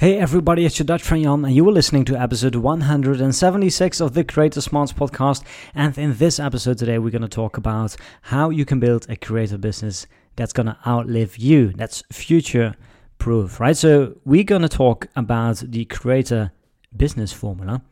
[0.00, 4.14] Hey everybody, it's your Dutch friend Jan, and you are listening to episode 176 of
[4.14, 5.42] the Creator Smarts podcast.
[5.74, 9.16] And in this episode today, we're going to talk about how you can build a
[9.16, 10.06] creator business
[10.36, 12.76] that's going to outlive you, that's future
[13.18, 13.76] proof, right?
[13.76, 16.52] So, we're going to talk about the creator
[16.96, 17.82] business formula.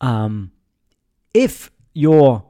[0.00, 0.50] Um,
[1.34, 2.46] if your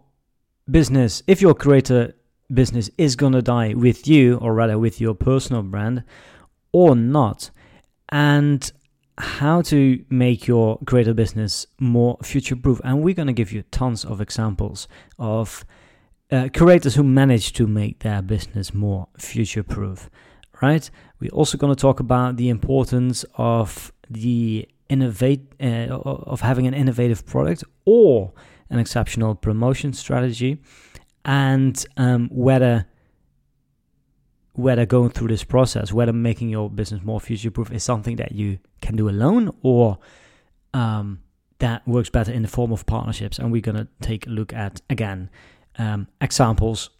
[0.70, 2.14] business, if your creator
[2.52, 6.04] business is going to die with you, or rather with your personal brand,
[6.70, 7.50] or not,
[8.10, 8.70] and
[9.18, 12.80] how to make your creator business more future proof.
[12.84, 15.64] And we're going to give you tons of examples of
[16.30, 20.10] uh, creators who manage to make their business more future proof,
[20.60, 20.90] right?
[21.20, 26.74] We're also going to talk about the importance of the innovate uh, of having an
[26.74, 28.32] innovative product or
[28.70, 30.60] an exceptional promotion strategy
[31.24, 32.86] and um, whether
[34.54, 38.32] whether going through this process, whether making your business more future proof is something that
[38.32, 39.98] you can do alone or
[40.72, 41.20] um,
[41.58, 43.38] that works better in the form of partnerships.
[43.38, 45.28] And we're going to take a look at, again,
[45.78, 46.90] um, examples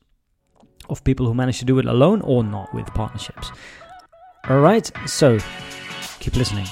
[0.89, 3.51] of people who manage to do it alone or not with partnerships.
[4.48, 5.39] All right, so
[6.21, 6.67] keep listening.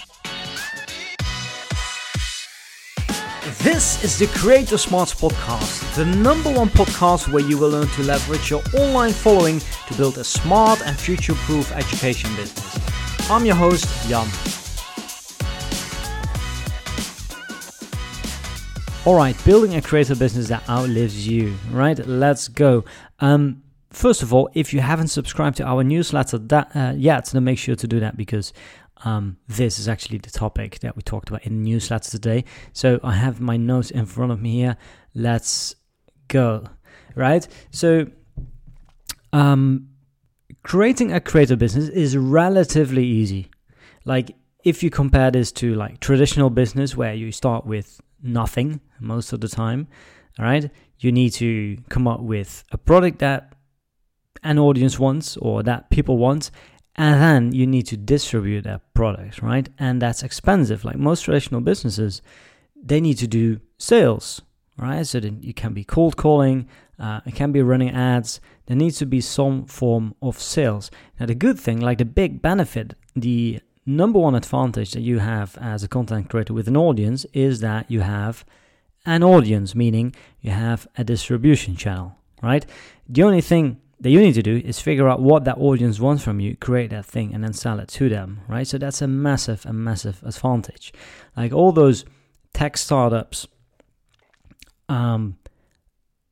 [3.43, 8.05] This is the Creator Smarts Podcast, the number one podcast where you will learn to
[8.05, 12.79] leverage your online following to build a smart and future proof education business.
[13.29, 14.29] I'm your host, Jan.
[19.05, 21.99] All right, building a creator business that outlives you, right?
[22.07, 22.85] Let's go.
[23.19, 27.43] Um, first of all, if you haven't subscribed to our newsletter that, uh, yet, then
[27.43, 28.53] make sure to do that because
[29.05, 32.45] um, this is actually the topic that we talked about in the newsletter today.
[32.73, 34.77] So I have my notes in front of me here.
[35.15, 35.75] Let's
[36.29, 36.67] go.
[37.15, 37.47] Right?
[37.71, 38.07] So,
[39.33, 39.89] um,
[40.63, 43.51] creating a creator business is relatively easy.
[44.05, 49.33] Like, if you compare this to like traditional business where you start with nothing most
[49.33, 49.89] of the time,
[50.39, 53.53] all right, you need to come up with a product that
[54.43, 56.51] an audience wants or that people want
[56.97, 59.69] and then you need to distribute that product, right?
[59.79, 60.85] And that's expensive.
[60.85, 62.21] Like most traditional businesses,
[62.81, 64.43] they need to do sales,
[64.77, 65.07] right?
[65.07, 68.41] So then you can be cold calling, uh, it can be running ads.
[68.67, 70.91] There needs to be some form of sales.
[71.19, 75.57] Now, the good thing, like the big benefit, the number one advantage that you have
[75.61, 78.45] as a content creator with an audience is that you have
[79.05, 82.65] an audience, meaning you have a distribution channel, right?
[83.09, 86.25] The only thing that you need to do is figure out what that audience wants
[86.25, 88.67] from you, create that thing, and then sell it to them, right?
[88.67, 90.93] So that's a massive, a massive advantage.
[91.37, 92.05] Like all those
[92.53, 93.47] tech startups,
[94.89, 95.39] um,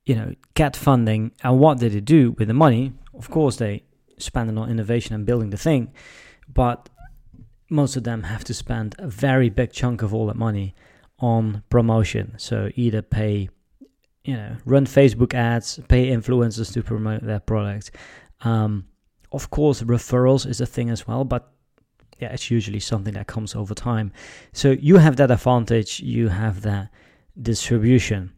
[0.05, 2.93] you know, get funding, and what did they do with the money?
[3.15, 3.85] Of course, they
[4.19, 5.93] spend it on innovation and building the thing,
[6.53, 6.89] but
[7.71, 10.75] most of them have to spend a very big chunk of all that money
[11.21, 12.35] on promotion.
[12.37, 13.49] So either pay
[14.25, 17.93] you know, run Facebook ads, pay influencers to promote their product.
[18.43, 18.87] Um,
[19.33, 21.53] of course, referrals is a thing as well, but
[22.19, 24.13] yeah, it's usually something that comes over time.
[24.53, 26.91] So you have that advantage, you have that
[27.41, 28.33] distribution.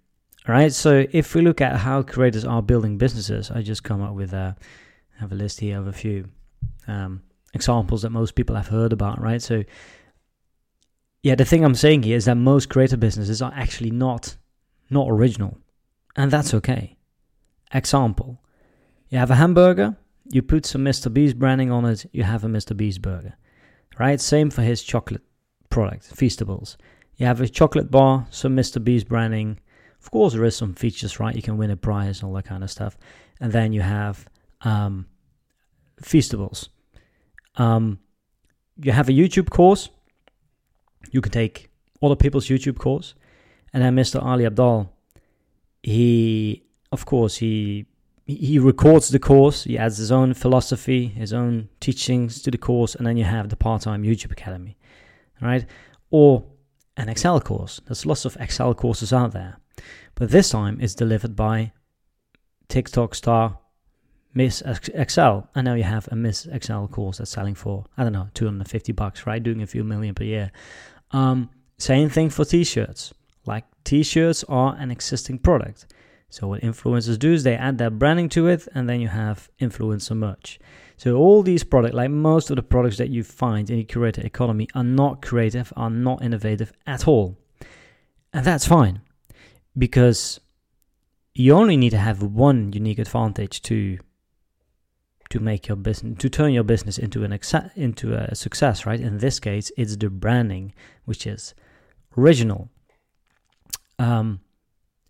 [0.46, 0.72] Right.
[0.72, 4.32] So if we look at how creators are building businesses, I just come up with
[4.32, 4.56] a
[5.20, 6.28] have a list here of a few
[6.88, 7.22] um,
[7.54, 9.20] examples that most people have heard about.
[9.20, 9.40] Right.
[9.40, 9.62] So
[11.22, 14.36] yeah, the thing I'm saying here is that most creator businesses are actually not
[14.90, 15.58] not original.
[16.16, 16.96] And that's okay.
[17.72, 18.42] Example
[19.12, 19.94] you have a hamburger,
[20.30, 21.12] you put some Mr.
[21.12, 22.74] Beast branding on it, you have a Mr.
[22.74, 23.34] Beast burger.
[23.98, 24.18] Right?
[24.18, 25.20] Same for his chocolate
[25.68, 26.76] product, Feastables.
[27.16, 28.82] You have a chocolate bar, some Mr.
[28.82, 29.60] Beast branding.
[30.00, 31.36] Of course, there is some features, right?
[31.36, 32.96] You can win a prize, and all that kind of stuff.
[33.38, 34.26] And then you have
[34.62, 35.06] um,
[36.02, 36.68] Feastables.
[37.56, 37.98] Um,
[38.82, 39.90] you have a YouTube course.
[41.10, 41.70] You can take
[42.02, 43.14] other people's YouTube course.
[43.74, 44.22] And then Mr.
[44.22, 44.88] Ali Abdaal
[45.82, 47.86] he of course he
[48.24, 49.64] he records the course.
[49.64, 53.48] He adds his own philosophy his own teachings to the course and then you have
[53.48, 54.76] the part-time youtube academy
[55.40, 55.66] right?
[56.10, 56.44] Or
[56.96, 57.80] an excel course.
[57.86, 59.58] There's lots of excel courses out there.
[60.14, 61.72] But this time it's delivered by
[62.68, 63.58] tiktok star
[64.34, 65.50] miss excel.
[65.54, 68.92] And now you have a miss excel course that's selling for i don't know 250
[68.92, 69.42] bucks right?
[69.42, 70.52] Doing a few million per year.
[71.10, 73.12] Um, same thing for t-shirts
[73.46, 75.86] like t-shirts are an existing product.
[76.28, 79.50] So what influencers do is they add their branding to it and then you have
[79.60, 80.58] influencer merch.
[80.96, 84.22] So all these products, like most of the products that you find in the creator
[84.24, 87.36] economy are not creative, are not innovative at all.
[88.32, 89.02] And that's fine
[89.76, 90.40] because
[91.34, 93.98] you only need to have one unique advantage to
[95.30, 97.38] to make your business to turn your business into an
[97.74, 100.74] into a success right in this case it's the branding
[101.06, 101.54] which is
[102.18, 102.68] original
[104.02, 104.40] um,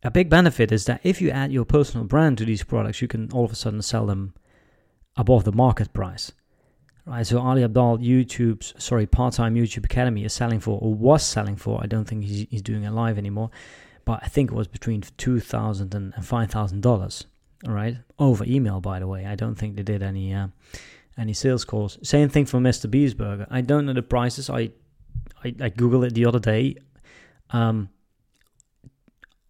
[0.03, 3.09] a big benefit is that if you add your personal brand to these products you
[3.09, 4.35] can all of a sudden sell them
[5.17, 6.33] above the market price
[7.07, 11.57] right so ali abdaal youtube's sorry part-time youtube academy is selling for or was selling
[11.57, 13.51] for i don't think he's, he's doing it live anymore
[14.05, 17.27] but i think it was between 2000 and 5000 dollars
[17.67, 19.25] all right, over email, by the way.
[19.25, 20.49] I don't think they did any uh,
[21.17, 21.99] any sales calls.
[22.03, 22.91] Same thing for Mr.
[22.91, 23.47] Beast Burger.
[23.51, 24.51] I don't know the prices.
[24.51, 24.73] I
[25.45, 26.77] I, I googled it the other day.
[27.51, 27.91] Um,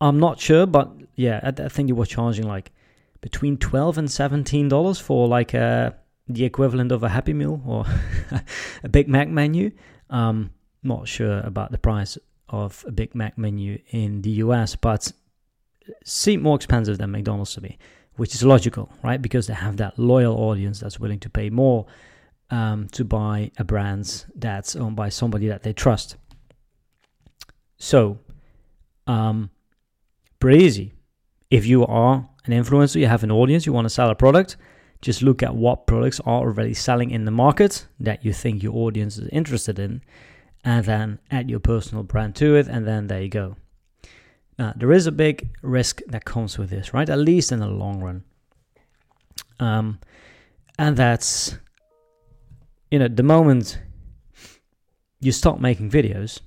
[0.02, 2.72] I'm not sure, but yeah, I, I think they were charging like
[3.20, 5.90] between twelve and seventeen dollars for like a uh,
[6.28, 7.84] the equivalent of a Happy Meal or
[8.84, 9.70] a Big Mac menu.
[10.10, 10.50] Um,
[10.82, 12.18] not sure about the price
[12.48, 15.12] of a Big Mac menu in the US, but
[16.04, 17.78] seem more expensive than McDonald's to me
[18.16, 19.20] which is logical, right?
[19.20, 21.86] Because they have that loyal audience that's willing to pay more
[22.50, 26.16] um, to buy a brand that's owned by somebody that they trust.
[27.78, 28.18] So,
[29.06, 29.50] um,
[30.42, 30.92] pretty easy.
[31.50, 34.56] If you are an influencer, you have an audience, you want to sell a product,
[35.00, 38.74] just look at what products are already selling in the market that you think your
[38.74, 40.02] audience is interested in,
[40.64, 43.54] and then add your personal brand to it, and then there you go.
[44.58, 47.08] Now, there is a big risk that comes with this, right?
[47.08, 48.24] At least in the long run.
[49.60, 50.00] Um,
[50.76, 51.56] and that's,
[52.90, 53.78] you know, the moment
[55.20, 56.40] you stop making videos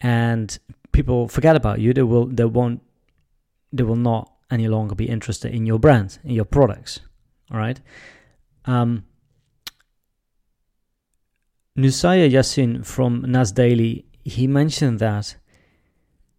[0.00, 0.56] and
[0.98, 2.82] people forget about you, they will, they won't,
[3.72, 7.00] they will not any longer be interested in your brand, in your products.
[7.52, 7.80] All right.
[8.64, 9.04] Um,
[11.76, 15.36] Nuseir Yassin from Nas Daily, he mentioned that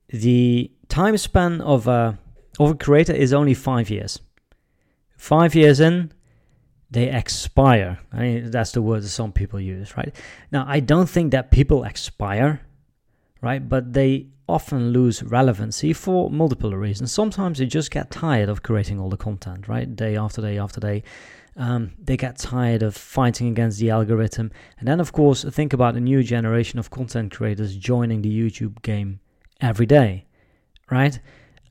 [0.09, 2.19] the time span of a
[2.59, 4.19] of a creator is only five years.
[5.15, 6.11] Five years in,
[6.91, 8.00] they expire.
[8.11, 10.13] I mean, that's the word that some people use, right?
[10.51, 12.59] Now, I don't think that people expire,
[13.41, 13.63] right?
[13.73, 17.12] But they often lose relevancy for multiple reasons.
[17.12, 19.96] Sometimes they just get tired of creating all the content, right?
[19.96, 21.04] Day after day after day.
[21.56, 24.51] Um, they get tired of fighting against the algorithm.
[24.78, 28.81] And then, of course, think about a new generation of content creators joining the YouTube
[28.81, 29.19] game
[29.60, 30.25] every day,
[30.90, 31.19] right?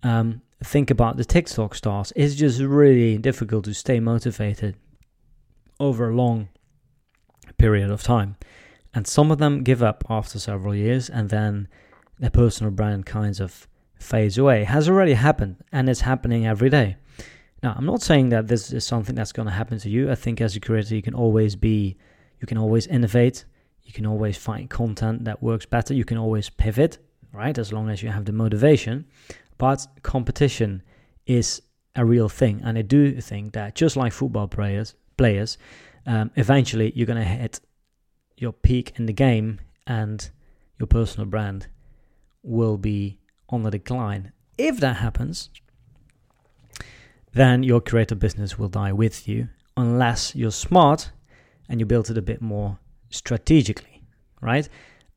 [0.02, 2.12] Um, think about the TikTok stars.
[2.16, 4.76] It's just really difficult to stay motivated
[5.80, 6.48] over a long
[7.56, 8.36] period of time.
[8.94, 11.68] And some of them give up after several years and then
[12.18, 13.68] their personal brand kinds of
[13.98, 14.64] fades away.
[14.64, 16.96] Has already happened and it's happening every day.
[17.62, 20.10] Now, I'm not saying that this is something that's going to happen to you.
[20.10, 21.96] I think as a creator, you can always be,
[22.40, 23.44] you can always innovate.
[23.82, 25.94] You can always find content that works better.
[25.94, 26.98] You can always pivot
[27.32, 27.56] right?
[27.58, 29.06] As long as you have the motivation.
[29.58, 30.82] But competition
[31.26, 31.62] is
[31.96, 35.58] a real thing, and I do think that just like football players, players,
[36.06, 37.60] um, eventually you're gonna hit
[38.36, 40.30] your peak in the game, and
[40.78, 41.66] your personal brand
[42.48, 43.18] will be
[43.48, 44.32] on the decline.
[44.56, 45.50] If that happens,
[47.32, 51.12] then your creative business will die with you, unless you're smart
[51.68, 52.78] and you build it a bit more
[53.10, 54.02] strategically,
[54.40, 54.68] right?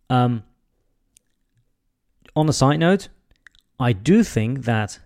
[0.10, 0.44] Um,
[2.36, 3.10] on a side note,
[3.80, 5.00] I do think that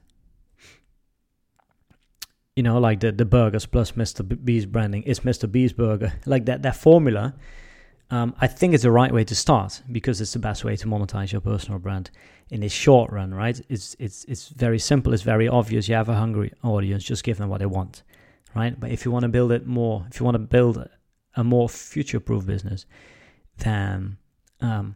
[2.55, 4.23] you know, like the the burgers plus Mr.
[4.45, 5.51] Beast branding is Mr.
[5.51, 7.33] Beast burger, like that that formula.
[8.11, 10.87] Um, I think it's the right way to start because it's the best way to
[10.87, 12.11] monetize your personal brand
[12.49, 13.59] in the short run, right?
[13.67, 15.13] It's it's it's very simple.
[15.13, 15.87] It's very obvious.
[15.87, 17.03] You have a hungry audience.
[17.03, 18.03] Just give them what they want,
[18.55, 18.79] right?
[18.79, 20.87] But if you want to build it more, if you want to build
[21.35, 22.85] a more future-proof business,
[23.57, 24.17] then
[24.61, 24.95] um,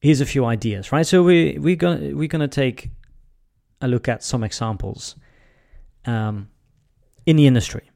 [0.00, 1.06] here's a few ideas, right?
[1.06, 2.90] So we we're gonna we're gonna take
[3.80, 5.16] a look at some examples
[6.06, 6.48] um,
[7.26, 7.90] in the industry.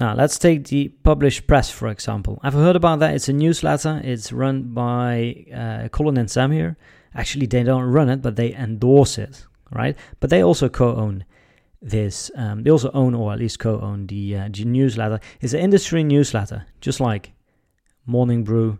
[0.00, 2.40] Now let's take the Publish Press for example.
[2.42, 3.14] I've heard about that.
[3.14, 4.00] It's a newsletter.
[4.02, 6.76] It's run by uh, Colin and Samir.
[7.14, 9.96] Actually, they don't run it, but they endorse it, right?
[10.18, 11.26] But they also co-own
[11.82, 12.30] this.
[12.34, 15.20] Um, they also own, or at least co-own the, uh, the newsletter.
[15.42, 17.32] It's an industry newsletter, just like
[18.06, 18.78] Morning Brew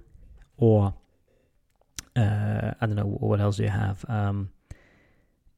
[0.57, 0.95] or
[2.17, 4.05] uh, I don't know what else do you have.
[4.09, 4.51] Um,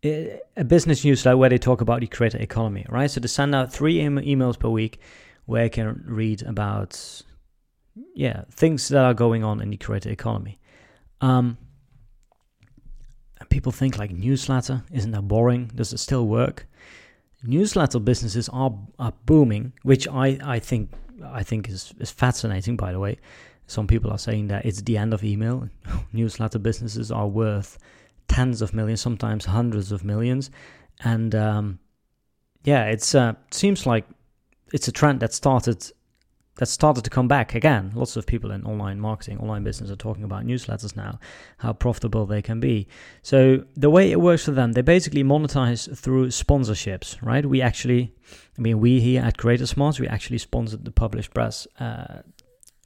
[0.05, 3.11] a business newsletter where they talk about the creator economy, right?
[3.11, 5.01] So they send out three emails per week
[5.47, 7.23] where you can read about,
[8.15, 10.59] yeah, things that are going on in the creator economy.
[11.21, 11.59] Um,
[13.49, 15.71] people think like newsletter isn't that boring?
[15.75, 16.67] Does it still work?
[17.43, 20.91] Newsletter businesses are are booming, which I I think
[21.25, 22.77] I think is is fascinating.
[22.77, 23.19] By the way,
[23.67, 25.69] some people are saying that it's the end of email.
[26.13, 27.79] Newsletter businesses are worth
[28.29, 30.51] tens of millions, sometimes hundreds of millions,
[31.01, 31.79] and um,
[32.65, 34.07] yeah, it's uh, seems like
[34.75, 35.93] it's a trend that started
[36.57, 37.93] that started to come back again.
[37.95, 41.19] Lots of people in online marketing, online business are talking about newsletters now,
[41.59, 42.87] how profitable they can be.
[43.23, 47.45] So the way it works for them, they basically monetize through sponsorships, right?
[47.45, 48.15] We actually,
[48.57, 51.67] I mean, we here at Creator Smarts, we actually sponsored the Publish Press.
[51.79, 52.23] Uh,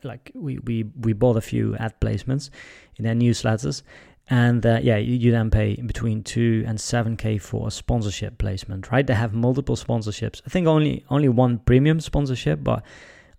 [0.04, 2.50] like we, we we bought a few ad placements
[2.96, 3.82] in their newsletters,
[4.30, 8.38] and uh, yeah, you, you, then pay between two and seven k for a sponsorship
[8.38, 9.06] placement, right?
[9.06, 10.42] They have multiple sponsorships.
[10.46, 12.82] I think only only one premium sponsorship, but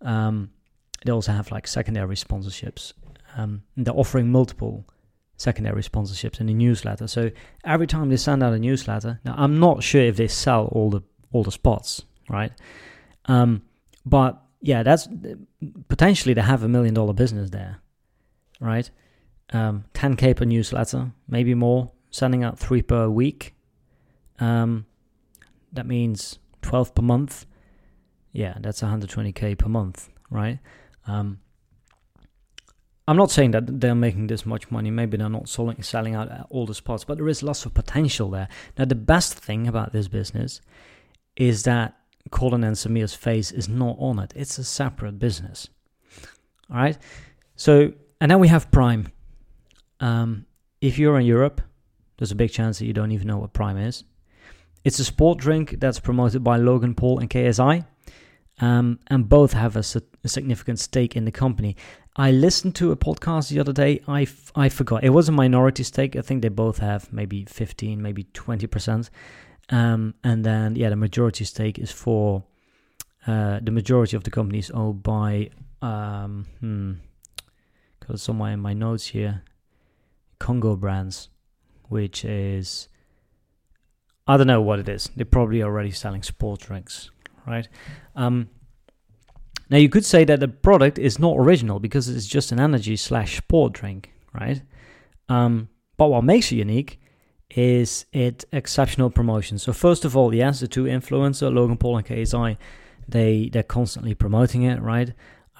[0.02, 0.50] um,
[1.06, 2.94] they also have like secondary sponsorships.
[3.38, 4.86] Um, they're offering multiple
[5.38, 7.08] secondary sponsorships in the newsletter.
[7.08, 7.32] So
[7.64, 10.90] every time they send out a newsletter, now I'm not sure if they sell all
[10.90, 12.52] the all the spots, right?
[13.26, 13.62] Um,
[14.06, 15.08] but yeah, that's
[15.88, 17.80] potentially they have a million dollar business there,
[18.60, 18.90] right?
[19.52, 21.92] Um, 10k per newsletter, maybe more.
[22.12, 23.54] Sending out three per week.
[24.40, 24.86] Um,
[25.72, 27.46] that means 12 per month
[28.32, 30.60] yeah, that's 120k per month, right?
[31.08, 31.40] Um,
[33.08, 34.92] I'm not saying that they're making this much money.
[34.92, 38.30] Maybe they're not selling, selling out all the spots, but there is lots of potential
[38.30, 38.48] there.
[38.78, 40.62] Now, the best thing about this business
[41.36, 41.98] is that
[42.30, 44.32] Colin and Samir's face is not on it.
[44.36, 45.70] It's a separate business.
[46.70, 46.98] All right.
[47.56, 49.08] So, and then we have Prime.
[50.00, 50.46] Um,
[50.82, 51.62] if you're in Europe,
[52.18, 54.04] there's a big chance that you don't even know what Prime is.
[54.84, 57.86] It's a sport drink that's promoted by Logan Paul and KSI
[58.62, 59.84] um, and both have a,
[60.24, 61.76] a, significant stake in the company.
[62.16, 64.02] I listened to a podcast the other day.
[64.08, 65.04] I, f- I forgot.
[65.04, 66.16] It was a minority stake.
[66.16, 69.10] I think they both have maybe 15, maybe 20%.
[69.70, 72.44] Um, and then, yeah, the majority stake is for
[73.28, 75.52] uh, the majority of the company is owned by,
[75.82, 76.94] um, hmm,
[78.00, 79.44] because somewhere in my notes here,
[80.40, 81.30] Congo Brands,
[81.90, 82.88] which is,
[84.28, 85.10] I don't know what it is.
[85.16, 87.12] They're probably already selling sport drinks
[87.50, 87.68] right?
[88.16, 88.50] Um,
[89.70, 92.96] now you could say that the product is not original because it's just an energy
[92.96, 94.62] slash sport drink, right?
[95.28, 97.00] Um, but what makes it unique
[97.50, 99.58] is it exceptional promotion.
[99.58, 102.58] So first of all, yes, the two influencer Logan Paul and KSI,
[103.08, 105.14] they they're constantly promoting it, right?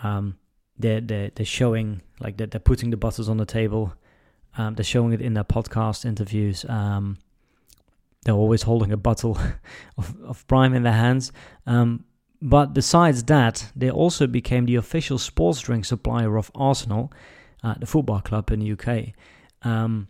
[0.04, 0.38] Um,
[0.78, 3.94] they're, they're they're showing like they're, they're putting the butters on the table.
[4.58, 6.66] Um, they're showing it in their podcast interviews.
[6.68, 7.18] Um,
[8.24, 9.38] they're always holding a bottle
[9.98, 11.32] of, of Prime in their hands.
[11.66, 12.06] Um,
[12.42, 17.12] but besides that, they also became the official sports drink supplier of Arsenal,
[17.64, 19.14] uh, the football club in the UK.
[19.62, 20.08] Um,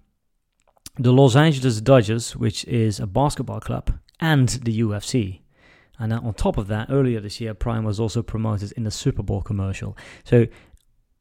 [0.97, 5.41] the Los Angeles Dodgers, which is a basketball club, and the UFC.
[5.97, 9.23] And on top of that, earlier this year, Prime was also promoted in the Super
[9.23, 9.97] Bowl commercial.
[10.23, 10.47] So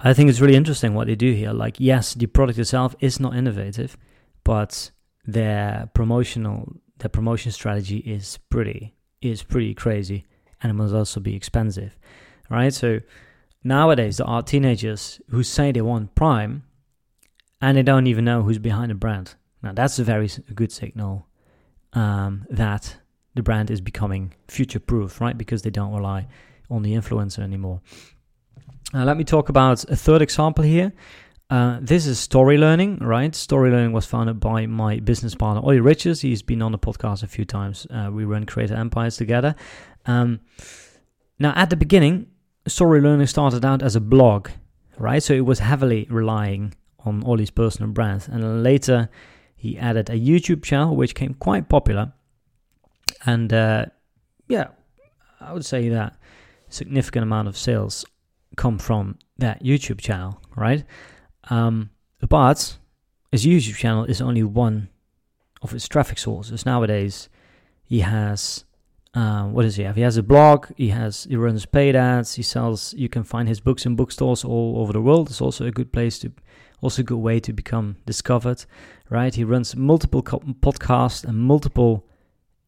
[0.01, 1.53] I think it's really interesting what they do here.
[1.53, 3.97] Like, yes, the product itself is not innovative,
[4.45, 4.91] but
[5.27, 10.25] their promotional their promotion strategy is pretty is pretty crazy
[10.61, 11.97] and it must also be expensive
[12.51, 12.73] right?
[12.73, 13.01] So
[13.63, 16.65] nowadays there are teenagers who say they want prime
[17.61, 19.35] and they don't even know who's behind the brand.
[19.63, 21.27] Now that's a very good signal
[21.93, 22.97] um, that
[23.35, 25.37] the brand is becoming future proof right?
[25.37, 26.27] Because they don't rely
[26.71, 27.81] on the influencer anymore
[28.93, 30.93] now let me talk about a third example here
[31.51, 33.35] uh, this is Story Learning, right?
[33.35, 36.21] Story Learning was founded by my business partner, Olly Richards.
[36.21, 37.87] He's been on the podcast a few times.
[37.89, 39.55] Uh, we run Creator Empires together.
[40.05, 40.41] Um,
[41.39, 42.27] now, at the beginning,
[42.67, 44.51] Story Learning started out as a blog,
[44.99, 45.23] right?
[45.23, 46.75] So it was heavily relying
[47.07, 48.29] on Olly's personal brand.
[48.31, 49.09] And later,
[49.57, 52.13] he added a YouTube channel, which became quite popular.
[53.25, 53.87] And uh,
[54.49, 54.69] yeah,
[55.41, 56.19] I would say that
[56.69, 58.05] significant amount of sales
[58.59, 60.85] come from that YouTube channel, right?
[61.49, 61.91] Um,
[62.29, 62.77] but
[63.33, 64.89] his YouTube channel is only one
[65.63, 66.67] of his traffic sources.
[66.67, 67.29] Nowadays,
[67.85, 68.65] he has
[69.15, 69.97] um, what does he have?
[69.97, 70.67] He has a blog.
[70.77, 72.35] He has he runs paid ads.
[72.35, 72.93] He sells.
[72.95, 75.31] You can find his books in bookstores all over the world.
[75.31, 76.33] It's also a good place to,
[76.83, 78.65] also a good way to become discovered,
[79.09, 79.35] right?
[79.35, 82.07] He runs multiple co- podcasts and multiple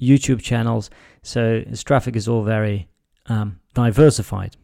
[0.01, 0.89] YouTube channels.
[1.23, 2.89] So his traffic is all very
[3.27, 4.57] um, diversified.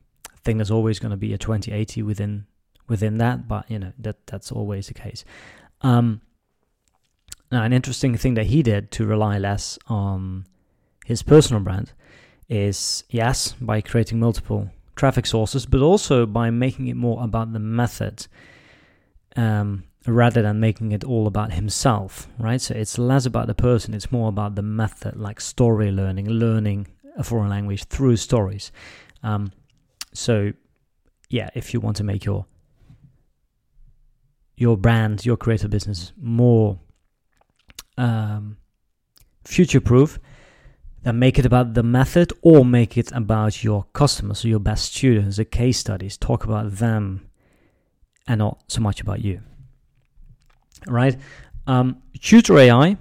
[0.47, 2.47] Think there's always going to be a 2080 within
[2.87, 5.25] within that, but you know that that's always the case.
[5.83, 6.21] Um,
[7.50, 10.47] now, an interesting thing that he did to rely less on
[11.05, 11.95] his personal brand
[12.49, 17.59] is yes, by creating multiple traffic sources, but also by making it more about the
[17.59, 18.29] method
[19.35, 22.61] um, rather than making it all about himself, right?
[22.61, 26.87] So it's less about the person, it's more about the method, like story learning, learning
[27.17, 28.71] a foreign language through stories.
[29.25, 29.50] Um,
[30.17, 30.53] so,
[31.29, 32.47] yeah, if you want to make your
[34.57, 36.79] your brand, your creative business more
[37.99, 38.57] um,
[39.45, 40.19] future proof,
[41.03, 45.37] then make it about the method or make it about your customers, your best students,
[45.37, 46.17] the case studies.
[46.17, 47.29] Talk about them
[48.27, 49.43] and not so much about you.
[50.87, 51.17] Right?
[51.67, 52.97] Um, Tutor AI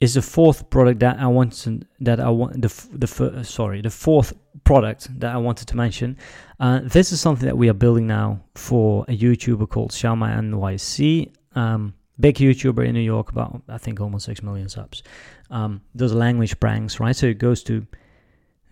[0.00, 3.90] is the fourth product that I want to, that I want the the sorry the
[3.90, 4.32] fourth
[4.64, 6.16] product that I wanted to mention.
[6.60, 11.32] Uh, this is something that we are building now for a YouTuber called Xiaomanyc.
[11.54, 15.02] Um, big YouTuber in New York, about I think almost six million subs.
[15.50, 17.16] Um, those language pranks, right?
[17.16, 17.86] So it goes to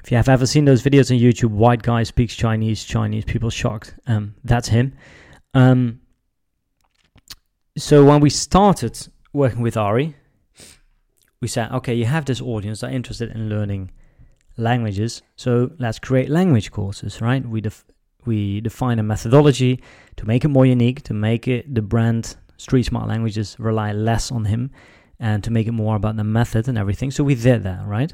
[0.05, 3.51] if you have ever seen those videos on YouTube, white guy speaks Chinese, Chinese people
[3.51, 3.97] shocked.
[4.07, 4.97] Um, that's him.
[5.55, 6.01] Um,
[7.77, 8.97] so when we started
[9.33, 10.15] working with Ari,
[11.41, 13.91] we said, okay, you have this audience that are interested in learning
[14.57, 17.47] languages, so let's create language courses, right?
[17.47, 17.85] We def-
[18.25, 19.81] we define a methodology
[20.17, 24.33] to make it more unique, to make it the brand Street Smart Languages rely less
[24.33, 24.71] on him
[25.21, 27.11] and to make it more about the method and everything.
[27.11, 28.13] So we did that, right?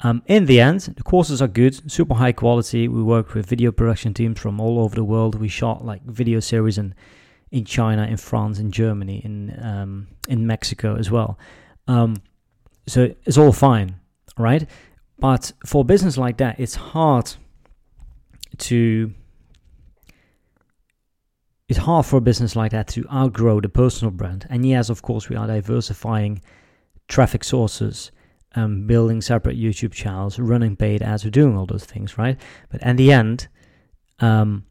[0.00, 2.88] Um, in the end, the courses are good, super high quality.
[2.88, 5.36] We worked with video production teams from all over the world.
[5.36, 6.94] We shot like video series in
[7.52, 11.38] in China, in France, in Germany, in um, in Mexico as well.
[11.86, 12.22] Um,
[12.86, 13.96] so it's all fine,
[14.38, 14.68] right?
[15.18, 17.32] But for business like that, it's hard
[18.58, 19.12] to
[21.68, 24.46] it's hard for a business like that to outgrow the personal brand.
[24.50, 26.42] And yes, of course, we are diversifying
[27.08, 28.10] traffic sources,
[28.54, 32.38] um, building separate YouTube channels, running paid ads, we're doing all those things, right?
[32.70, 33.48] But at the end,
[34.20, 34.66] um,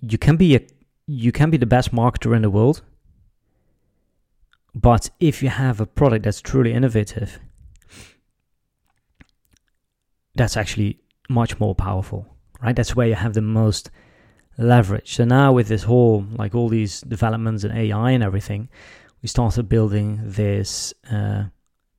[0.00, 0.60] you can be a
[1.08, 2.82] you can be the best marketer in the world,
[4.76, 7.40] but if you have a product that's truly innovative,
[10.36, 12.76] that's actually much more powerful right?
[12.76, 13.90] That's where you have the most
[14.58, 15.14] leverage.
[15.14, 18.68] So now with this whole, like all these developments in AI and everything,
[19.22, 21.44] we started building this uh,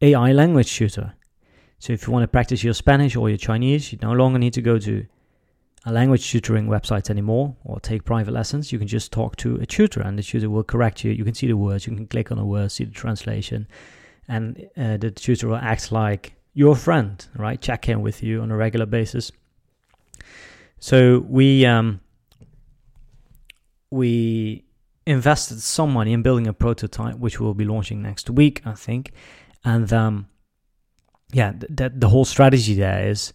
[0.01, 1.13] AI language tutor.
[1.79, 4.53] So if you want to practice your Spanish or your Chinese, you no longer need
[4.53, 5.05] to go to
[5.87, 8.71] a language tutoring website anymore or take private lessons.
[8.71, 11.11] You can just talk to a tutor and the tutor will correct you.
[11.11, 13.67] You can see the words, you can click on the words, see the translation,
[14.27, 17.59] and uh, the tutor will act like your friend, right?
[17.59, 19.31] Check in with you on a regular basis
[20.79, 22.01] so we um,
[23.89, 24.65] we
[25.05, 29.11] invested some money in building a prototype, which we'll be launching next week, I think.
[29.63, 30.27] And um,
[31.31, 33.33] yeah, th- the whole strategy there is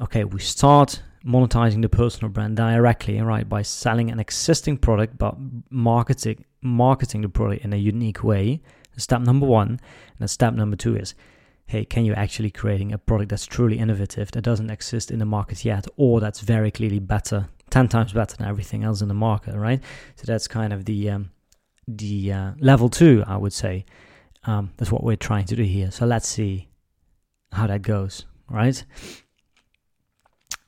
[0.00, 0.24] okay.
[0.24, 5.36] We start monetizing the personal brand directly, right, by selling an existing product, but
[5.70, 8.60] marketing marketing the product in a unique way.
[8.96, 9.80] Step number one,
[10.20, 11.14] and step number two is
[11.66, 15.24] hey, can you actually creating a product that's truly innovative that doesn't exist in the
[15.24, 19.14] market yet, or that's very clearly better, ten times better than everything else in the
[19.14, 19.82] market, right?
[20.16, 21.30] So that's kind of the um,
[21.88, 23.84] the uh, level two, I would say.
[24.46, 25.90] Um, that's what we're trying to do here.
[25.90, 26.68] So let's see
[27.50, 28.84] how that goes, right?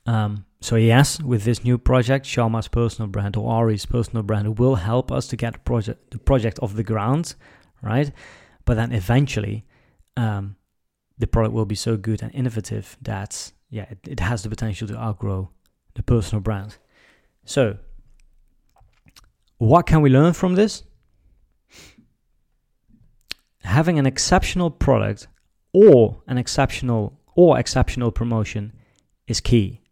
[0.06, 4.76] Um, so yes, with this new project, Xiaoma's personal brand or Ari's personal brand will
[4.76, 7.34] help us to get the project the project off the ground,
[7.82, 8.10] right?
[8.64, 9.64] But then eventually,
[10.16, 10.56] um,
[11.18, 14.88] the product will be so good and innovative that yeah, it, it has the potential
[14.88, 15.50] to outgrow
[15.94, 16.78] the personal brand.
[17.44, 17.78] So,
[19.58, 20.82] what can we learn from this?
[23.62, 25.26] Having an exceptional product
[25.72, 28.72] or an exceptional or exceptional promotion
[29.26, 29.82] is key.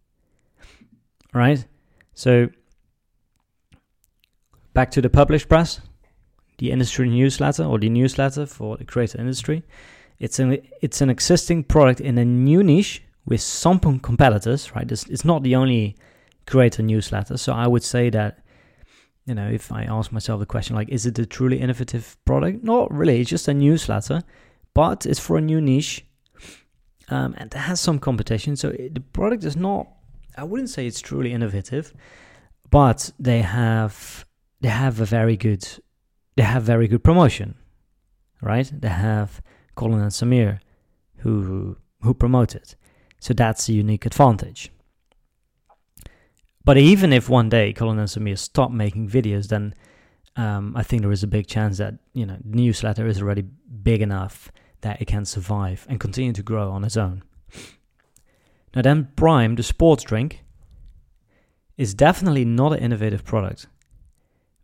[1.34, 1.66] Right?
[2.14, 2.48] So
[4.72, 5.80] back to the Publish Press,
[6.58, 9.64] the industry newsletter or the newsletter for the creator industry.
[10.20, 14.90] It's an it's an existing product in a new niche with some competitors, right?
[14.90, 15.96] It's, it's not the only
[16.46, 17.36] creator newsletter.
[17.36, 18.44] So I would say that,
[19.26, 22.62] you know, if I ask myself the question like, is it a truly innovative product?
[22.62, 23.20] Not really.
[23.20, 24.22] It's just a newsletter,
[24.72, 26.04] but it's for a new niche,
[27.08, 28.54] um, and it has some competition.
[28.56, 29.88] So it, the product is not.
[30.36, 31.92] I wouldn't say it's truly innovative,
[32.70, 34.24] but they have
[34.60, 35.66] they have a very good
[36.36, 37.54] they have very good promotion,
[38.40, 38.70] right?
[38.72, 39.40] They have
[39.74, 40.60] Colin and Samir
[41.18, 42.76] who who promote it.
[43.20, 44.70] So that's a unique advantage.
[46.64, 49.74] But even if one day Colin and Samir stop making videos, then
[50.36, 53.42] um, I think there is a big chance that you know the newsletter is already
[53.42, 57.22] big enough that it can survive and continue to grow on its own.
[58.74, 60.44] Now then, Prime, the sports drink,
[61.76, 63.66] is definitely not an innovative product,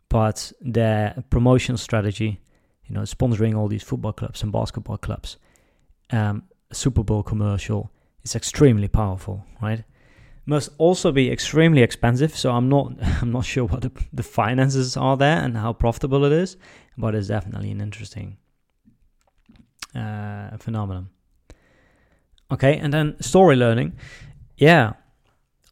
[0.08, 2.40] but their promotional strategy
[2.90, 5.36] you know, sponsoring all these football clubs and basketball clubs.
[6.10, 6.42] Um,
[6.72, 7.92] Super Bowl commercial
[8.24, 9.84] is extremely powerful, right?
[10.44, 12.36] Must also be extremely expensive.
[12.36, 12.92] So I'm not
[13.22, 16.56] I'm not sure what the, the finances are there and how profitable it is,
[16.98, 18.38] but it's definitely an interesting
[19.94, 21.10] uh, phenomenon.
[22.52, 23.92] Okay, and then story learning.
[24.56, 24.92] Yeah,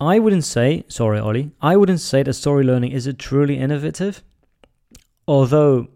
[0.00, 4.22] I wouldn't say, sorry, Olly, I wouldn't say that story learning is a truly innovative,
[5.26, 5.88] although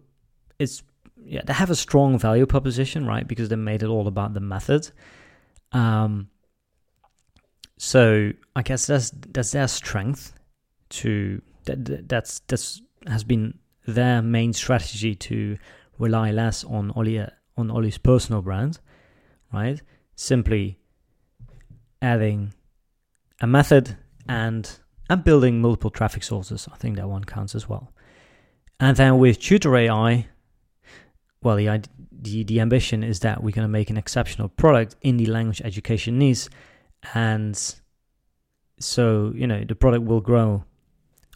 [0.58, 0.82] it's,
[1.24, 3.26] yeah, they have a strong value proposition, right?
[3.26, 4.90] Because they made it all about the method.
[5.70, 6.28] Um,
[7.78, 10.34] so I guess that's that's their strength
[10.90, 15.58] to that that's that's has been their main strategy to
[15.98, 17.24] rely less on Olly
[17.56, 18.78] on Olly's personal brand,
[19.52, 19.80] right?
[20.22, 20.78] Simply
[22.00, 22.54] adding
[23.40, 23.96] a method
[24.28, 24.78] and
[25.10, 26.68] and building multiple traffic sources.
[26.72, 27.92] I think that one counts as well.
[28.78, 30.28] And then with Tutor AI,
[31.42, 31.82] well, the
[32.12, 35.60] the, the ambition is that we're going to make an exceptional product in the language
[35.64, 36.46] education niche,
[37.14, 37.56] and
[38.78, 40.62] so you know the product will grow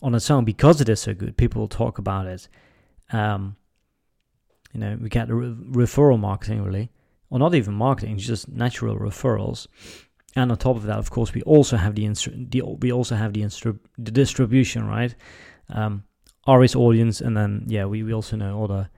[0.01, 1.37] on its own because it is so good.
[1.37, 2.47] People will talk about it.
[3.13, 3.57] Um,
[4.73, 6.93] you know, we get re- referral marketing really,
[7.31, 9.67] or not even marketing, just natural referrals.
[10.35, 12.07] And on top of that, of course, we also have the,
[12.51, 13.43] the we also have the,
[13.99, 15.15] the distribution, right?
[15.71, 16.05] Um,
[16.47, 18.91] Ari's audience, and then yeah, we, we also know other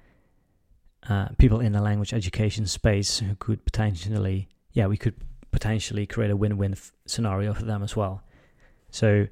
[1.09, 5.15] uh, people in the language education space who could potentially, yeah, we could
[5.51, 8.23] potentially create a win-win f- scenario for them as well.
[8.91, 9.27] So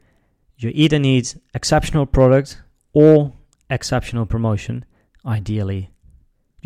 [0.57, 3.33] you either need exceptional product or
[3.69, 4.85] exceptional promotion.
[5.27, 5.91] Ideally,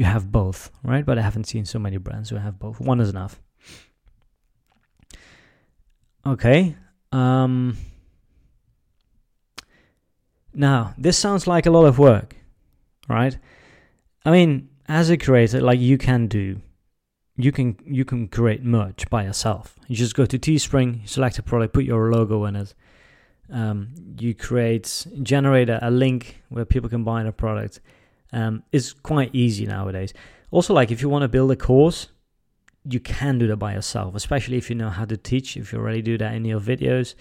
[0.00, 1.04] you have both, right?
[1.04, 2.80] But I haven't seen so many brands who have both.
[2.80, 3.38] One is enough.
[6.24, 6.74] Okay.
[7.12, 7.76] Um,
[10.54, 12.34] now, this sounds like a lot of work,
[13.10, 13.36] right?
[14.24, 16.62] I mean, as a creator, like you can do,
[17.36, 19.78] you can you can create merch by yourself.
[19.86, 22.74] You just go to Teespring, select a product, put your logo in it.
[23.52, 27.80] Um, you create generate a, a, link where people can buy the product.
[28.32, 30.12] Um, it's quite easy nowadays.
[30.50, 32.08] Also, like if you want to build a course,
[32.84, 35.56] you can do that by yourself, especially if you know how to teach.
[35.56, 37.14] If you already do that in your videos,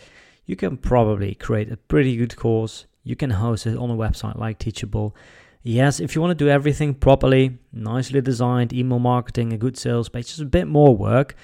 [0.45, 2.85] you can probably create a pretty good course.
[3.03, 5.15] You can host it on a website like Teachable.
[5.61, 10.07] Yes, if you want to do everything properly, nicely designed, email marketing, a good sales
[10.07, 11.35] page, just a bit more work,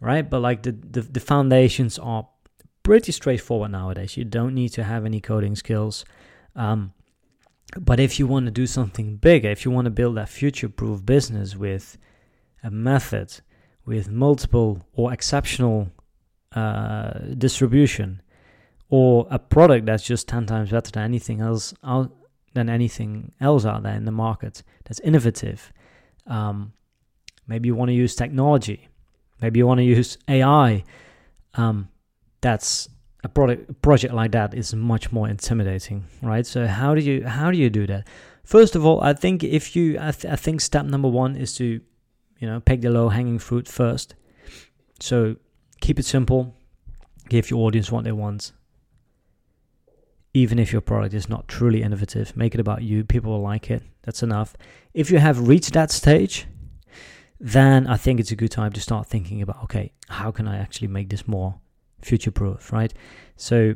[0.00, 0.28] right?
[0.28, 2.28] But like the, the, the foundations are
[2.82, 4.16] pretty straightforward nowadays.
[4.16, 6.04] You don't need to have any coding skills.
[6.56, 6.92] Um,
[7.78, 10.68] but if you want to do something bigger, if you want to build a future
[10.68, 11.98] proof business with
[12.62, 13.40] a method,
[13.84, 15.90] with multiple or exceptional
[16.54, 18.22] uh, distribution
[18.88, 22.12] or a product that's just 10 times better than anything else out
[22.54, 25.72] than anything else out there in the market that's innovative
[26.26, 26.72] um,
[27.46, 28.88] maybe you want to use technology
[29.40, 30.82] maybe you want to use ai
[31.54, 31.88] um,
[32.40, 32.88] that's
[33.22, 37.50] a product project like that is much more intimidating right so how do you how
[37.50, 38.06] do you do that
[38.44, 41.54] first of all i think if you i, th- I think step number one is
[41.56, 41.80] to
[42.40, 44.14] you know, pick the low hanging fruit first.
[44.98, 45.36] So
[45.80, 46.56] keep it simple.
[47.28, 48.52] Give your audience what they want.
[50.32, 53.04] Even if your product is not truly innovative, make it about you.
[53.04, 53.82] People will like it.
[54.02, 54.56] That's enough.
[54.94, 56.46] If you have reached that stage,
[57.38, 60.56] then I think it's a good time to start thinking about okay, how can I
[60.58, 61.60] actually make this more
[62.02, 62.92] future proof, right?
[63.36, 63.74] So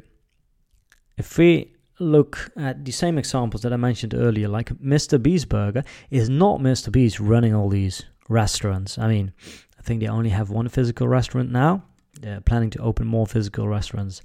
[1.17, 5.23] if we look at the same examples that I mentioned earlier, like Mr.
[5.23, 6.91] Beast Burger is not Mr.
[6.91, 8.99] Beast running all these restaurants.
[8.99, 9.33] I mean,
[9.79, 11.85] I think they only have one physical restaurant now.
[12.21, 14.23] They're planning to open more physical restaurants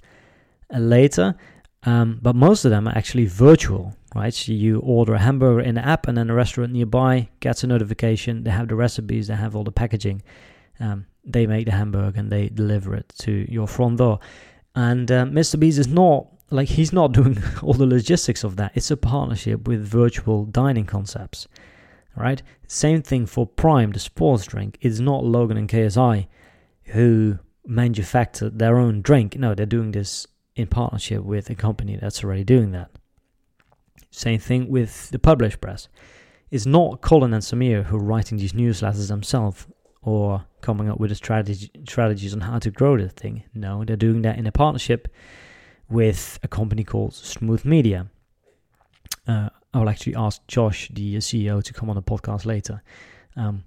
[0.72, 1.36] later,
[1.84, 4.34] um, but most of them are actually virtual, right?
[4.34, 7.68] So you order a hamburger in the app, and then the restaurant nearby gets a
[7.68, 8.44] notification.
[8.44, 10.22] They have the recipes, they have all the packaging.
[10.80, 14.20] Um, they make the hamburger and they deliver it to your front door.
[14.76, 15.60] And uh, Mr.
[15.60, 18.72] Beast is not like he's not doing all the logistics of that.
[18.76, 21.48] It's a partnership with virtual dining concepts
[22.20, 22.42] right?
[22.68, 24.78] Same thing for Prime, the sports drink.
[24.82, 26.28] It's not Logan and KSI
[26.86, 29.38] who manufactured their own drink.
[29.38, 32.92] No, they're doing this in partnership with a company that's already doing that.
[34.12, 35.88] Same thing with the Publish Press.
[36.52, 39.68] It's not Colin and Samir who are writing these newsletters themselves
[40.02, 43.44] or coming up with the strategy, strategies on how to grow the thing.
[43.54, 45.08] No, they're doing that in a partnership
[45.90, 48.08] with a company called Smooth Media.
[49.28, 52.82] Uh, I will actually ask Josh, the CEO, to come on the podcast later,
[53.36, 53.64] um,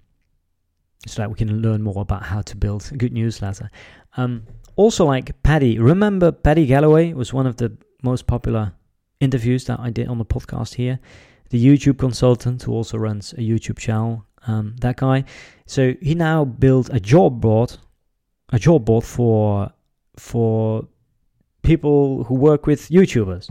[1.07, 3.71] so that we can learn more about how to build a good newsletter.
[4.17, 4.45] Um,
[4.77, 8.73] also, like Paddy, remember Paddy Galloway was one of the most popular
[9.21, 10.99] interviews that I did on the podcast here.
[11.51, 14.25] The YouTube consultant who also runs a YouTube channel.
[14.47, 15.25] Um, that guy.
[15.67, 17.77] So he now built a job board,
[18.51, 19.73] a job board for
[20.17, 20.87] for
[21.63, 23.51] people who work with YouTubers.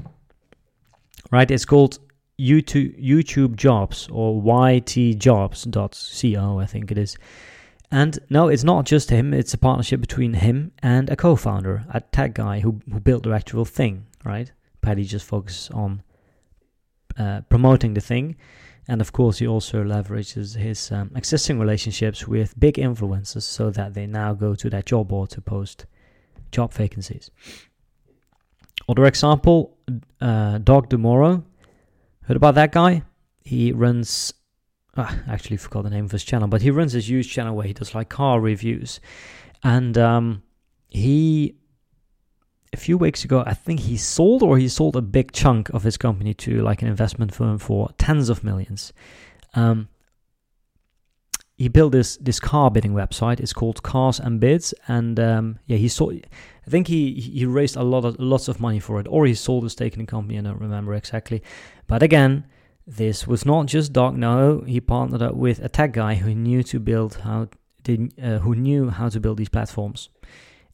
[1.31, 1.49] Right?
[1.49, 1.99] It's called
[2.39, 7.17] YouTube YouTube Jobs or ytjobs.co, I think it is.
[7.91, 9.33] And no, it's not just him.
[9.33, 13.31] It's a partnership between him and a co-founder, a tech guy who who built the
[13.31, 14.51] actual thing, right?
[14.81, 16.01] Paddy just focuses on
[17.17, 18.35] uh, promoting the thing,
[18.91, 23.93] and of course he also leverages his um, existing relationships with big influencers so that
[23.93, 25.85] they now go to that job board to post
[26.51, 27.31] job vacancies.
[28.89, 29.77] Other example,
[30.19, 31.41] uh, Doug DeMuro.
[32.23, 33.03] Heard about that guy?
[33.45, 34.33] He runs
[34.97, 37.67] ah, actually forgot the name of his channel, but he runs this huge channel where
[37.67, 38.99] he does like car reviews.
[39.63, 40.43] And um,
[40.89, 41.55] he,
[42.73, 45.83] a few weeks ago, I think he sold or he sold a big chunk of
[45.83, 48.93] his company to like an investment firm for tens of millions.
[49.53, 49.89] Um,
[51.57, 53.39] he built this this car bidding website.
[53.39, 56.13] It's called Cars and Bids, and um, yeah, he sold.
[56.65, 59.35] I think he he raised a lot of lots of money for it, or he
[59.35, 60.39] sold a stake in the company.
[60.39, 61.43] I don't remember exactly,
[61.87, 62.45] but again,
[62.87, 64.17] this was not just Doug.
[64.17, 67.49] No, he partnered up with a tech guy who knew to build how
[67.83, 70.09] did uh, who knew how to build these platforms,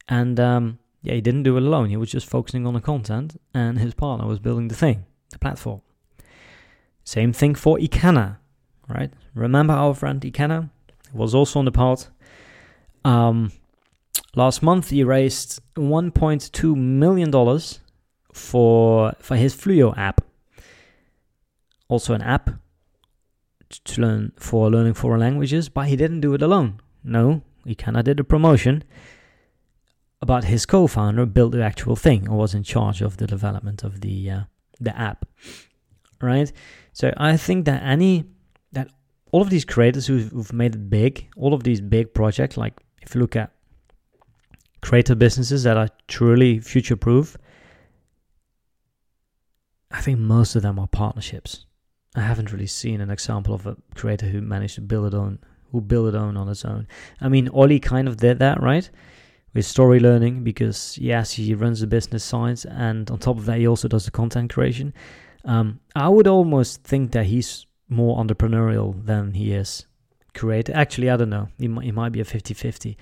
[0.08, 1.88] and um, yeah, he didn't do it alone.
[1.88, 5.38] He was just focusing on the content, and his partner was building the thing, the
[5.38, 5.80] platform.
[7.04, 8.38] Same thing for Ikenna,
[8.88, 9.12] right?
[9.34, 10.70] Remember our friend Ikenna
[11.12, 12.06] was also on the pod.
[13.04, 13.52] Um,
[14.34, 17.80] last month he raised 1.2 million dollars
[18.32, 20.20] for for his Fluyo app
[21.88, 22.50] also an app
[23.84, 26.80] to learn for learning foreign languages, but he didn't do it alone.
[27.02, 28.84] No, he of did a promotion.
[30.20, 34.00] But his co-founder built the actual thing or was in charge of the development of
[34.00, 34.40] the uh,
[34.80, 35.24] the app,
[36.20, 36.52] right?
[36.92, 38.24] So I think that any
[38.72, 38.88] that
[39.30, 42.74] all of these creators who've, who've made it big, all of these big projects, like
[43.02, 43.52] if you look at
[44.80, 47.36] creator businesses that are truly future-proof,
[49.90, 51.66] I think most of them are partnerships
[52.18, 55.38] I haven't really seen an example of a creator who managed to build it on
[55.70, 56.88] who built it on on its own.
[57.20, 58.88] I mean, Olly kind of did that, right?
[59.54, 63.58] With story learning, because yes, he runs the business side, and on top of that,
[63.58, 64.92] he also does the content creation.
[65.44, 69.86] Um, I would almost think that he's more entrepreneurial than he is
[70.34, 70.72] creator.
[70.74, 71.48] Actually, I don't know.
[71.58, 72.98] He might, he might be a 50 50.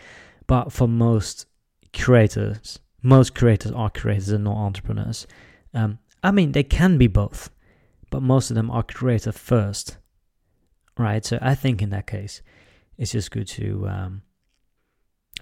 [0.47, 1.47] But for most
[1.93, 5.27] creators, most creators are creators and not entrepreneurs.
[5.75, 7.51] Um, I mean, they can be both
[8.11, 9.99] but most of them are creator first,
[10.99, 11.25] right?
[11.25, 12.43] So I think in that case,
[12.99, 13.89] it's just good to.
[13.89, 14.23] Um,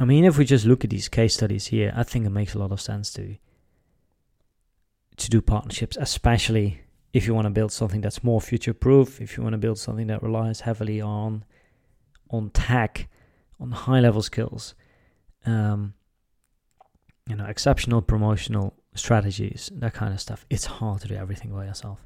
[0.00, 2.54] I mean, if we just look at these case studies here, I think it makes
[2.54, 3.36] a lot of sense to
[5.16, 6.80] to do partnerships, especially
[7.12, 9.78] if you want to build something that's more future proof, if you want to build
[9.78, 11.44] something that relies heavily on
[12.30, 13.08] on tech,
[13.60, 14.74] on high level skills,
[15.46, 15.94] um,
[17.28, 20.44] you know, exceptional promotional strategies, that kind of stuff.
[20.50, 22.04] It's hard to do everything by yourself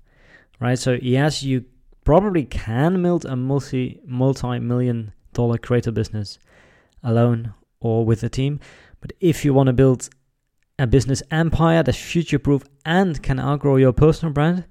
[0.61, 0.79] right?
[0.79, 1.64] So yes, you
[2.05, 6.38] probably can build a multi multi-million dollar creator business
[7.03, 8.61] alone or with a team,
[9.01, 10.09] but if you want to build
[10.79, 14.64] a business empire that's future proof and can outgrow your personal brand,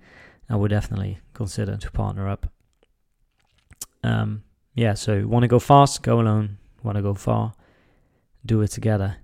[0.50, 2.52] I would definitely consider to partner up.
[4.04, 4.44] Um,
[4.74, 6.58] yeah, so want to go fast, go alone.
[6.84, 7.54] Want to go far,
[8.46, 9.18] do it together.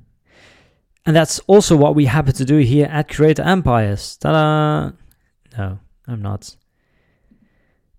[1.06, 4.18] And that's also what we happen to do here at Creator Empires.
[4.18, 4.92] Ta-da!
[5.58, 6.56] No, I'm not.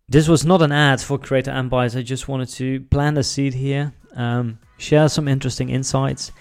[0.08, 1.96] This was not an ad for Creator Empires.
[1.96, 6.32] I just wanted to plant a seed here, um, share some interesting insights,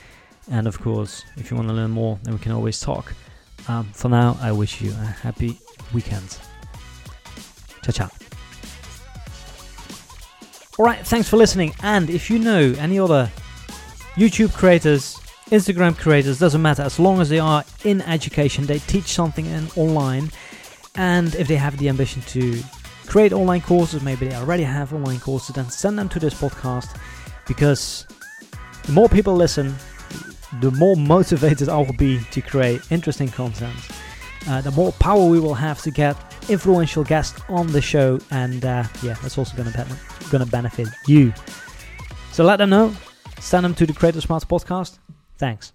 [0.52, 3.14] and of course, if you want to learn more, then we can always talk.
[3.68, 5.60] Um, for now, I wish you a happy
[5.94, 6.38] weekend.
[7.84, 8.10] Ciao, ciao.
[10.80, 11.74] All right, thanks for listening.
[11.84, 13.32] And if you know any other
[14.16, 15.18] YouTube creators,
[15.52, 19.68] Instagram creators, doesn't matter, as long as they are in education, they teach something in
[19.76, 20.32] online
[20.96, 22.62] and if they have the ambition to
[23.08, 26.96] create online courses, maybe they already have online courses, then send them to this podcast
[27.48, 28.08] because
[28.84, 29.76] the more people listen,
[30.62, 33.76] the more motivated I will be to create interesting content.
[34.48, 36.16] Uh, the more power we will have to get
[36.50, 39.88] influential guests on the show, and uh, yeah, that's also going to
[40.30, 41.34] going to benefit you.
[42.32, 42.94] So let them know.
[43.40, 45.00] Send them to the Creator Smarts podcast.
[45.38, 45.74] Thanks.